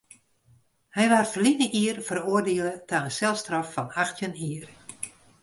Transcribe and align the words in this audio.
Hy 0.95 1.05
waard 1.11 1.29
ferline 1.33 1.65
jier 1.75 1.97
feroardiele 2.07 2.73
ta 2.87 2.97
in 3.07 3.13
selstraf 3.17 3.67
fan 3.75 3.93
achttjin 4.01 4.35
jier. 4.41 4.67